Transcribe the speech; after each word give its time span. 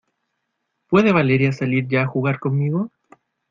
¿puede 0.89 1.11
Valeria 1.13 1.51
salir 1.51 1.87
ya 1.87 2.01
a 2.01 2.07
jugar 2.07 2.39
conmigo? 2.39 2.89